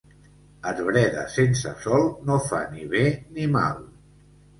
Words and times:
Arbreda 0.69 1.25
sense 1.33 1.73
sol 1.83 2.09
no 2.29 2.37
fa 2.45 2.61
ni 2.71 2.87
bé 2.95 3.03
ni 3.37 3.47
mal. 3.57 3.79